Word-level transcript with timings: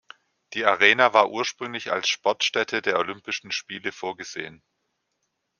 Die 0.55 0.65
Arena 0.65 1.13
war 1.13 1.29
ursprünglich 1.29 1.91
als 1.91 2.09
Sportstätte 2.09 2.81
der 2.81 2.97
Olympischen 2.97 3.51
Spiele 3.51 3.91
vorgesehen. 3.91 4.63